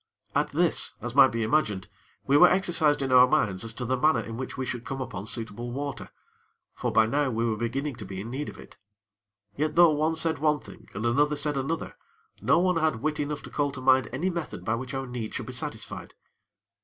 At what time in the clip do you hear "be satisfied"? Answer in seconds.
15.45-16.15